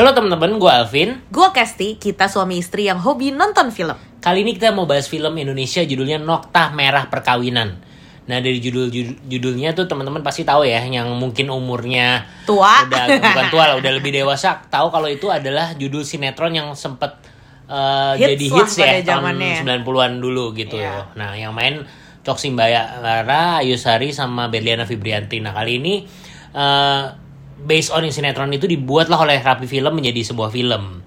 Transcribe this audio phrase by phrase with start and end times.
[0.00, 1.10] Halo teman-teman, gue Alvin.
[1.28, 3.92] Gue Kesti, kita suami istri yang hobi nonton film.
[4.24, 7.76] Kali ini kita mau bahas film Indonesia judulnya Noktah Merah Perkawinan.
[8.24, 8.88] Nah dari judul
[9.28, 12.88] judulnya tuh teman-teman pasti tahu ya, yang mungkin umurnya Tua.
[12.88, 17.20] udah bukan tua lah, udah lebih dewasa, tahu kalau itu adalah judul sinetron yang sempet
[17.68, 19.84] uh, Hits jadi hits ya tahun zamannya.
[19.84, 20.80] 90-an dulu gitu.
[20.80, 21.12] Iya.
[21.12, 21.84] Nah yang main
[22.24, 25.44] Cok Simbayara, Ayu Sari sama Berliana Fibrianti.
[25.44, 26.08] Nah kali ini
[26.56, 27.28] uh,
[27.64, 31.04] based on sinetron itu dibuatlah oleh Rapi Film menjadi sebuah film.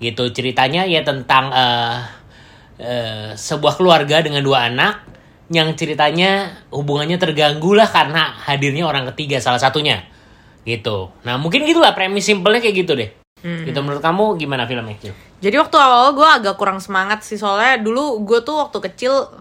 [0.00, 2.00] Gitu ceritanya ya tentang uh,
[2.80, 5.04] uh, sebuah keluarga dengan dua anak
[5.50, 10.06] yang ceritanya hubungannya terganggu lah karena hadirnya orang ketiga salah satunya.
[10.64, 11.10] Gitu.
[11.26, 13.10] Nah mungkin gitulah premis simpelnya kayak gitu deh.
[13.40, 15.00] Gitu menurut kamu gimana filmnya?
[15.40, 19.32] Jadi waktu awal gue agak kurang semangat sih soalnya dulu gue tuh waktu kecil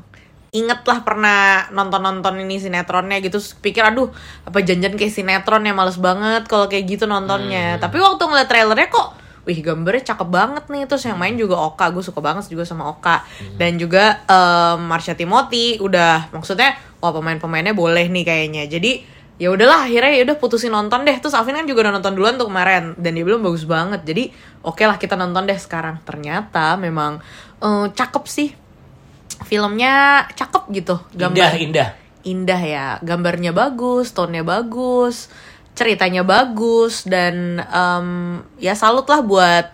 [0.49, 4.09] inget lah pernah nonton-nonton ini sinetronnya gitu Terus pikir aduh
[4.43, 7.77] apa janjian kayak sinetron ya males banget kalau kayak gitu nontonnya.
[7.77, 9.09] Tapi waktu ngeliat trailernya kok
[9.47, 10.83] wih gambarnya cakep banget nih.
[10.89, 13.23] Terus yang main juga Oka gue suka banget juga sama Oka.
[13.55, 18.65] Dan juga em, Marsha Timothy udah maksudnya wah pemain-pemainnya boleh nih kayaknya.
[18.65, 21.15] Jadi ya udahlah akhirnya ya udah putusin nonton deh.
[21.21, 24.01] Terus Alvin kan juga udah nonton duluan tuh kemarin dan dia bilang bagus banget.
[24.01, 24.33] Jadi
[24.65, 26.01] oke lah kita nonton deh sekarang.
[26.03, 27.21] Ternyata memang
[27.61, 28.49] eh, cakep sih
[29.47, 31.89] filmnya cakep gitu Indah, indah.
[32.25, 35.31] indah ya gambarnya bagus tone-nya bagus
[35.77, 38.07] ceritanya bagus dan em,
[38.59, 39.71] ya salut lah buat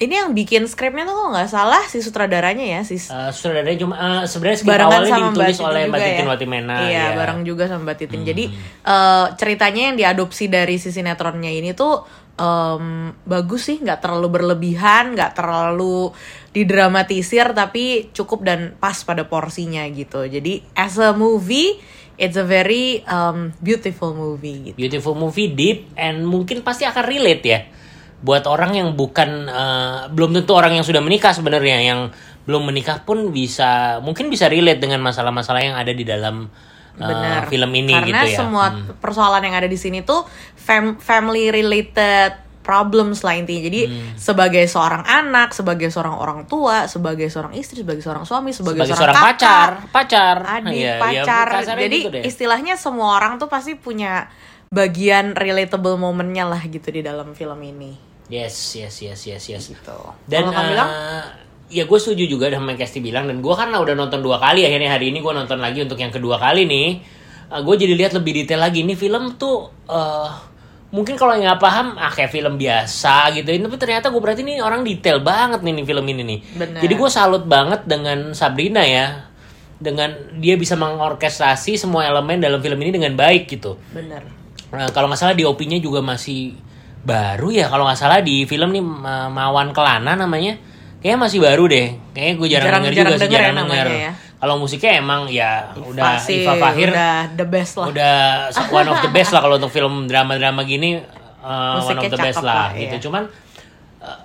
[0.00, 3.94] ini yang bikin skripnya tuh kalau nggak salah si sutradaranya ya si Uh, sutradaranya cuma
[4.00, 6.30] uh, sebenarnya skrip awalnya sama Mbak ditulis Titin oleh juga Mbak Titin ya.
[6.32, 6.76] Watimena.
[6.80, 7.06] Iya, ya.
[7.20, 8.20] bareng juga sama Mbak Titin.
[8.24, 8.44] Jadi
[8.80, 12.00] eh, ceritanya yang diadopsi dari si sinetronnya ini tuh
[12.40, 16.16] em, bagus sih, nggak terlalu berlebihan, nggak terlalu
[16.56, 20.24] didramatisir, tapi cukup dan pas pada porsinya gitu.
[20.24, 21.76] Jadi as a movie,
[22.16, 24.76] it's a very um, beautiful movie gitu.
[24.80, 27.60] Beautiful movie, deep, and mungkin pasti akan relate ya.
[28.20, 32.00] Buat orang yang bukan, uh, belum tentu orang yang sudah menikah sebenarnya, yang
[32.44, 36.48] belum menikah pun bisa, mungkin bisa relate dengan masalah-masalah yang ada di dalam
[36.92, 37.42] uh, Benar.
[37.46, 38.38] film ini Karena gitu ya.
[38.38, 38.96] semua Hmm.
[38.96, 40.24] persoalan yang ada di sini tuh
[40.54, 43.62] fam- family related problems lah intinya.
[43.62, 44.14] Jadi Hmm.
[44.14, 48.94] sebagai seorang anak, sebagai seorang orang tua, sebagai seorang istri, sebagai seorang suami, sebagai, Sebagai
[48.94, 51.46] seorang, seorang kakak, pacar, pacar, adik, iya, pacar.
[51.50, 52.22] kasarnya Jadi gitu deh.
[52.22, 54.28] istilahnya semua orang tuh pasti punya
[54.68, 57.98] bagian relatable momennya lah gitu di dalam film ini.
[58.30, 59.64] Yes, yes, yes, yes, yes.
[59.66, 59.98] Gitu.
[60.24, 60.88] Dan Kalau eh, bilang?
[61.70, 64.66] Ya gue setuju juga dengan yang Kesti bilang dan gue karena udah nonton dua kali
[64.66, 66.88] akhirnya hari ini gue nonton lagi untuk yang kedua kali nih
[67.50, 68.86] gue jadi lihat lebih detail lagi.
[68.86, 70.30] Ini film tuh eh,
[70.94, 73.50] mungkin kalau yang nggak paham ah kayak film biasa gitu.
[73.50, 76.38] Tapi ternyata gue berarti ini orang detail banget nih, nih film ini nih.
[76.54, 76.80] Bener.
[76.86, 79.26] jadi gue salut banget dengan Sabrina ya
[79.80, 83.74] dengan dia bisa mengorkestrasi semua elemen dalam film ini dengan baik gitu.
[83.90, 84.22] Bener.
[84.70, 86.54] Nah, kalau nggak salah di nya juga masih
[87.02, 87.66] baru ya.
[87.66, 90.69] Kalau nggak salah di film nih Ma- Mawan Kelana namanya
[91.00, 93.56] kayaknya masih baru deh kayaknya gue jarang, Jarang- denger jarang juga sih denger ya jarang
[93.64, 94.12] denger ya.
[94.40, 97.86] kalau musiknya emang ya udah Pasti Iva Fahir udah, udah the best lah.
[98.78, 101.00] one of the best lah kalau untuk film drama-drama gini
[101.40, 103.02] uh, one of the best lah lah, gitu iya.
[103.02, 103.22] cuman
[104.04, 104.20] uh,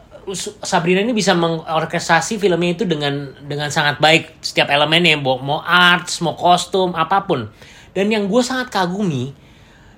[0.63, 6.19] Sabrina ini bisa mengorkestrasi filmnya itu dengan dengan sangat baik setiap elemennya mau mau arts
[6.19, 7.47] mau kostum apa pun
[7.95, 9.31] dan yang gue sangat kagumi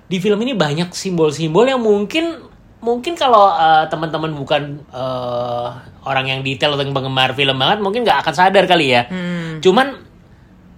[0.08, 5.74] di film ini banyak simbol-simbol yang mungkin mungkin kalau uh, teman-teman bukan uh,
[6.06, 9.10] orang yang detail atau yang penggemar film banget mungkin nggak akan sadar kali ya.
[9.58, 9.98] Cuman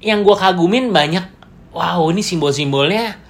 [0.00, 1.22] yang gue kagumin banyak
[1.77, 3.21] wow ini simbol-simbolnya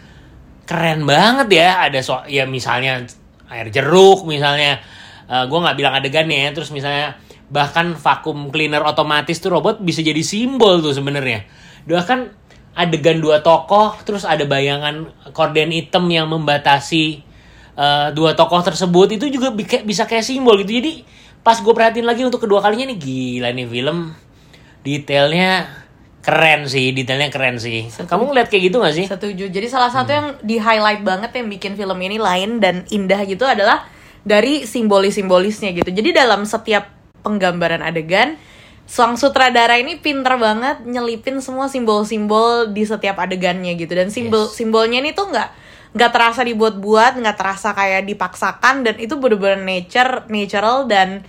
[0.65, 1.83] keren banget ya.
[1.91, 3.03] Ada so ya misalnya
[3.51, 4.79] air jeruk misalnya
[5.27, 7.19] gue nggak bilang adegannya ya terus misalnya
[7.51, 11.43] bahkan vakum cleaner otomatis tuh robot bisa jadi simbol tuh sebenarnya.
[11.91, 12.39] Bahkan
[12.79, 17.27] adegan dua tokoh terus ada bayangan korden hitam yang membatasi
[17.81, 20.77] eh, dua tokoh tersebut itu juga bi- bisa kayak simbol gitu.
[20.77, 21.09] Jadi
[21.41, 24.13] pas gue perhatiin lagi untuk kedua kalinya nih gila nih film.
[24.85, 25.81] Detailnya
[26.21, 27.89] keren sih detailnya keren sih.
[27.89, 29.07] Kamu ngeliat kayak gitu gak sih?
[29.09, 29.49] Setuju.
[29.49, 33.49] Jadi salah satu yang di highlight banget yang bikin film ini lain dan indah gitu
[33.49, 33.89] adalah
[34.21, 35.89] dari simbolis-simbolisnya gitu.
[35.89, 36.93] Jadi dalam setiap
[37.25, 38.37] penggambaran adegan,
[38.85, 43.97] sang sutradara ini pinter banget nyelipin semua simbol-simbol di setiap adegannya gitu.
[43.97, 45.49] Dan simbol simbolnya ini tuh nggak
[45.91, 51.27] nggak terasa dibuat-buat, nggak terasa kayak dipaksakan dan itu bener-bener nature, natural dan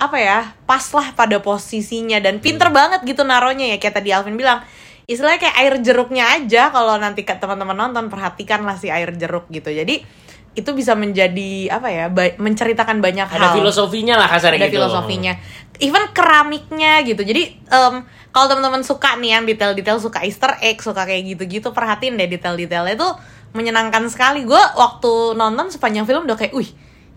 [0.00, 4.34] apa ya pas lah pada posisinya dan pinter banget gitu naronya ya kayak tadi Alvin
[4.34, 4.64] bilang.
[5.10, 9.50] Istilahnya kayak air jeruknya aja kalau nanti ke teman-teman nonton perhatikan lah si air jeruk
[9.50, 9.66] gitu.
[9.66, 10.06] Jadi
[10.50, 13.58] itu bisa menjadi apa ya ba- menceritakan banyak ada hal.
[13.58, 14.78] filosofinya lah kasarnya ada gitu.
[14.82, 15.34] filosofinya.
[15.82, 17.22] Even keramiknya gitu.
[17.26, 17.94] Jadi em,
[18.30, 22.94] kalau teman-teman suka nih yang detail-detail suka Easter egg suka kayak gitu-gitu perhatiin deh detail-detailnya
[22.94, 23.18] tuh
[23.52, 26.70] menyenangkan sekali gue waktu nonton sepanjang film udah kayak wih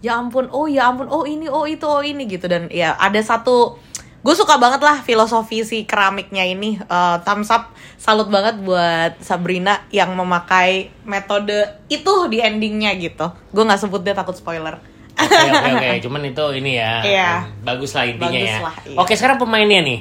[0.04, 3.22] ya ampun oh ya ampun oh ini oh itu oh ini gitu dan ya ada
[3.22, 3.78] satu
[4.24, 9.84] gue suka banget lah filosofi si keramiknya ini Eh, thumbs up salut banget buat Sabrina
[9.94, 14.80] yang memakai metode itu di endingnya gitu gue nggak sebut dia takut spoiler
[15.14, 16.92] Oke oke oke, cuman itu ini ya.
[17.06, 17.30] Iya.
[17.62, 18.60] Bagus lah intinya Bagus ya.
[18.66, 18.98] lah, iya.
[18.98, 20.00] Oke sekarang pemainnya nih.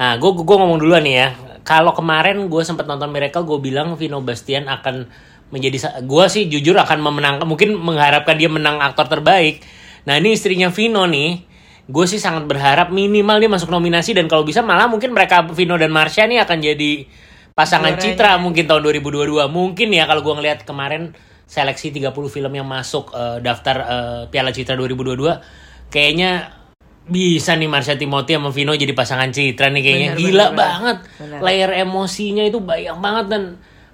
[0.00, 1.28] Nah, gue gue ngomong duluan nih ya.
[1.60, 5.10] Kalau kemarin gue sempat nonton Miracle, gue bilang Vino Bastian akan
[5.54, 9.62] menjadi gue sih jujur akan memenangkan mungkin mengharapkan dia menang aktor terbaik.
[10.06, 11.46] Nah ini istrinya Vino nih.
[11.86, 15.78] Gue sih sangat berharap minimal dia masuk nominasi dan kalau bisa malah mungkin mereka Vino
[15.78, 17.06] dan Marsha nih akan jadi
[17.54, 18.02] pasangan Juaranya.
[18.02, 21.14] citra mungkin tahun 2022 mungkin ya kalau gue ngelihat kemarin
[21.46, 26.52] seleksi 30 film yang masuk eh, daftar eh, Piala Citra 2022 kayaknya
[27.06, 30.58] bisa nih Marsha Timothy sama Vino jadi pasangan citra nih kayaknya Bener, gila bener.
[30.58, 31.38] banget Bener.
[31.38, 33.42] layer emosinya itu banyak banget dan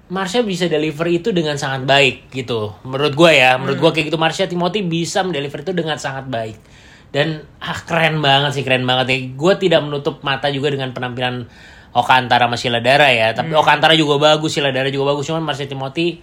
[0.03, 2.75] Marsha bisa deliver itu dengan sangat baik gitu.
[2.83, 3.83] Menurut gue ya menurut Hmm.
[3.87, 4.19] gue kayak gitu.
[4.19, 6.57] Marsha Timothy bisa mendeliver itu dengan sangat baik.
[7.09, 9.17] Dan ah keren banget sih keren banget ya.
[9.31, 11.47] Gue tidak menutup mata juga dengan penampilan
[11.93, 13.31] Oka Antara sama Sheila Dara ya.
[13.31, 13.61] Tapi Hmm.
[13.61, 15.23] Oka Antara juga bagus Sheila Dara juga bagus.
[15.23, 16.19] Cuman Marsha Timothy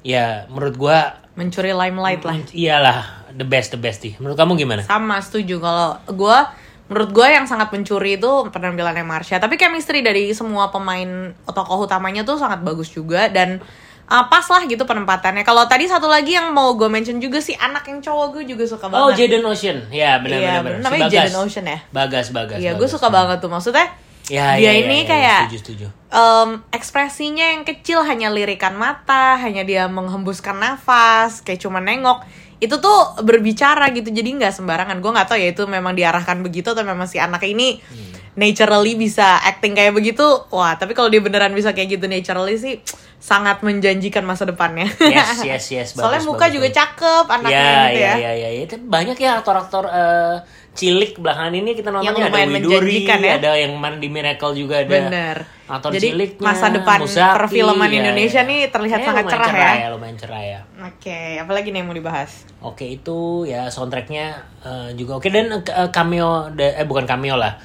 [0.00, 0.98] ya menurut gue
[1.34, 2.34] mencuri limelight lah.
[2.50, 2.98] iyalah
[3.30, 4.14] the best the best sih.
[4.16, 4.82] Menurut kamu gimana?
[4.82, 5.58] Sama setuju.
[5.58, 6.38] Kalau gue
[6.88, 11.06] menurut gue yang sangat mencuri itu penampilannya Marsha tapi chemistry dari semua pemain
[11.44, 13.60] tokoh utamanya tuh sangat bagus juga dan
[14.06, 17.52] uh, pas lah gitu penempatannya kalau tadi satu lagi yang mau gue mention juga sih
[17.54, 19.78] anak yang cowok gue juga suka Oh, banget Jaden Ocean.
[19.88, 20.80] Ya, benar benar benar.
[20.82, 21.14] namanya Si.
[21.14, 21.78] Jaden Ocean ya?
[21.90, 22.56] Bagas, Bagas.
[22.56, 23.84] iya gue suka banget tuh maksudnya
[24.28, 25.86] Ya, dia ya, ini ya, ya, kayak setuju, setuju.
[26.10, 32.20] em, ekspresinya yang kecil hanya lirikan mata, hanya dia menghembuskan nafas, kayak cuma nengok.
[32.58, 34.98] Itu tuh berbicara gitu, jadi nggak sembarangan.
[34.98, 38.10] Gue nggak tahu ya itu memang diarahkan begitu atau memang si anak ini Hmm.
[38.36, 40.22] naturally bisa acting kayak begitu.
[40.48, 42.78] Wah, tapi kalau dia beneran bisa kayak gitu naturally sih
[43.16, 44.86] sangat menjanjikan masa depannya.
[44.96, 45.88] Yes, yes, yes.
[45.90, 46.78] Bagus, Soalnya muka bagus, juga bagus.
[46.78, 48.14] cakep anaknya Ya, gitu ya, ya.
[48.14, 48.60] ya, ya.
[48.60, 50.34] Itu Banyak ya aktor-aktor eh,
[50.78, 53.34] cilik belakangan ini kita nontonnya ada lumayan Widuri, ya.
[53.34, 55.10] ada yang main di Miracle juga ada.
[55.10, 55.36] Bener.
[55.68, 58.48] Aktor Jadi ciliknya, masa depan Musaki, perfilman ya, Indonesia ya.
[58.48, 59.88] nih terlihat Kayaknya sangat lumayan cerah ya.
[59.90, 60.60] Lumayan cerah ya.
[60.86, 62.30] Oke, apalagi nih yang mau dibahas?
[62.62, 64.26] Oke itu ya soundtracknya
[64.62, 67.58] eh, juga oke dan eh, cameo eh bukan cameo lah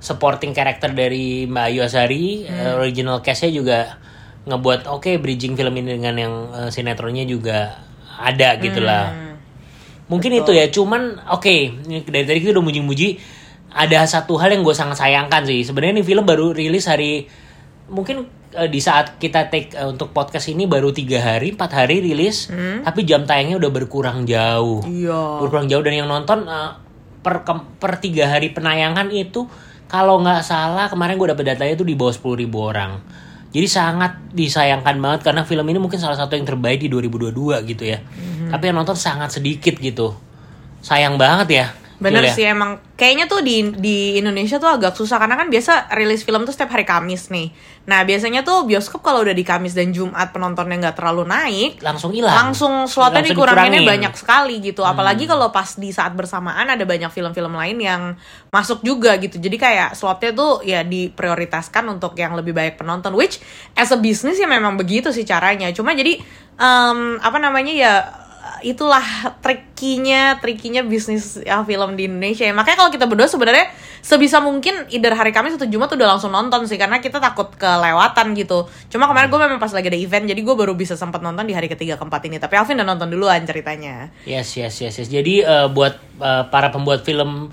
[0.00, 3.78] supporting karakter dari Mbak Ayu Azari eh, original castnya juga
[4.48, 7.76] ngebuat oke bridging film ini dengan yang eh, sinetronnya juga
[8.16, 9.29] ada gitu lah
[10.10, 11.54] mungkin itu ya cuman oke
[11.86, 13.08] ini dari tadi kita udah muji-muji
[13.70, 15.62] ada satu hal yang gue sangat sayangkan sih.
[15.62, 17.30] Sebenarnya ini film baru rilis hari
[17.86, 22.02] mungkin eh, di saat kita take eh, untuk podcast ini baru tiga hari empat hari
[22.02, 22.50] rilis
[22.82, 24.82] tapi jam tayangnya udah berkurang jauh.
[24.82, 25.46] Iya.
[25.46, 26.72] berkurang jauh dan yang nonton eh,
[27.22, 27.46] per
[27.78, 29.46] per tiga hari penayangan itu
[29.86, 32.98] kalau nggak salah kemarin gue dapet datanya itu di bawah 10.000 ribu orang.
[33.50, 37.82] Jadi sangat disayangkan banget karena film ini mungkin salah satu yang terbaik di 2022 gitu
[37.82, 37.98] ya
[38.50, 40.12] tapi yang nonton sangat sedikit gitu
[40.82, 41.66] sayang banget ya
[42.00, 42.32] Bener ya?
[42.32, 46.48] sih emang kayaknya tuh di di Indonesia tuh agak susah karena kan biasa rilis film
[46.48, 47.52] tuh setiap hari Kamis nih.
[47.84, 52.16] Nah biasanya tuh bioskop kalau udah di Kamis dan Jumat penontonnya nggak terlalu naik, langsung
[52.16, 53.84] hilang langsung slotnya Langsung dikuranginnya dikurangin.
[53.84, 53.92] Hmm.
[53.92, 54.80] banyak sekali gitu.
[54.80, 58.02] Apalagi kalau pas di saat bersamaan ada banyak film-film lain yang
[58.48, 59.36] masuk juga gitu.
[59.36, 63.12] Jadi kayak slotnya tuh ya diprioritaskan untuk yang lebih banyak penonton.
[63.12, 63.44] Which
[63.76, 65.68] as a business ya memang begitu sih caranya.
[65.76, 66.16] Cuma jadi
[66.56, 67.92] em, apa namanya ya
[68.62, 69.04] itulah
[69.40, 72.54] trikinya trikinya bisnis ya, film di Indonesia ya.
[72.54, 76.64] makanya kalau kita berdua sebenarnya sebisa mungkin either hari Kamis atau Jumat udah langsung nonton
[76.64, 80.40] sih karena kita takut kelewatan gitu cuma kemarin gue memang pas lagi ada event jadi
[80.40, 83.44] gue baru bisa sempat nonton di hari ketiga keempat ini tapi Alvin udah nonton duluan
[83.44, 85.08] ceritanya Yes, yes, yes, yes.
[85.08, 87.50] Jadi eh, buat eh, para pembuat film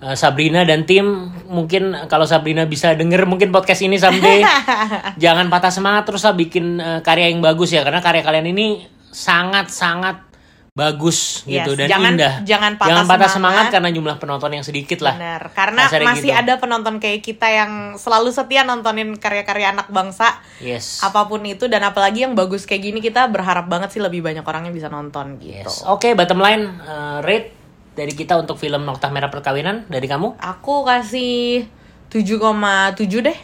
[0.00, 4.44] eh, Sabrina dan tim, mungkin kalau Sabrina bisa denger mungkin podcast ini someday,
[5.22, 8.86] jangan patah semangat terus lah bikin eh, karya yang bagus ya, karena karya kalian ini
[9.10, 10.29] sangat sangat
[10.70, 12.34] bagus Yes, gitu dan jangan- indah.
[12.42, 13.30] jangan patah semangat.
[13.30, 13.64] semangat.
[13.70, 15.14] karena jumlah penonton yang sedikit lah.
[15.14, 16.40] Benar, karena Kasarnya masih gitu.
[16.40, 21.02] ada penonton kayak kita yang selalu setia nontonin karya-karya anak bangsa Yes.
[21.02, 24.42] apa pun itu dan apalagi yang bagus kayak gini kita berharap banget sih lebih banyak
[24.42, 25.66] orang yang bisa nonton gitu.
[25.66, 25.82] Yes.
[25.84, 27.48] Oke, bottom line eh, rate
[27.90, 31.66] dari kita untuk film Noktah Merah Perkawinan dari kamu Aku kasih
[32.08, 33.38] 7,7 deh.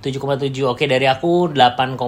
[0.00, 0.16] 7,7.
[0.66, 2.00] Oke, dari aku 8,5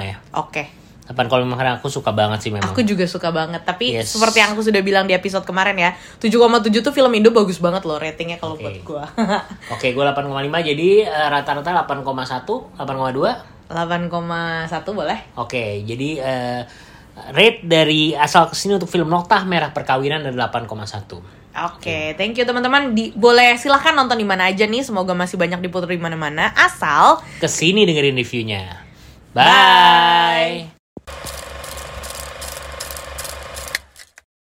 [0.00, 0.16] ya.
[0.32, 0.79] Oke.
[1.10, 2.70] 8,5 karena aku suka banget sih memang.
[2.70, 3.66] Aku juga suka banget.
[3.66, 4.14] Tapi Yes.
[4.14, 5.90] seperti yang aku sudah bilang di episode kemarin ya,
[6.22, 8.62] 7,7 tuh film Indo bagus banget loh ratingnya kalau Oke.
[8.62, 9.04] buat gua.
[9.74, 13.34] Oke, gue 8,5 jadi eh, rata-rata 8,1, 8,2.
[13.66, 15.18] 8,1 boleh?
[15.34, 16.60] Oke, jadi eh,
[17.34, 21.18] rate dari asal ke sini untuk film Noktah Merah Perkawinan adalah 8,1.
[21.50, 22.94] Oke, thank you teman-teman.
[22.94, 24.86] Di, boleh silahkan nonton di mana aja nih.
[24.86, 26.54] Semoga masih banyak diputar di mana-mana.
[26.54, 28.86] Asal Ke sini dengerin reviewnya.
[29.34, 30.70] Bye.
[30.70, 30.79] Bye.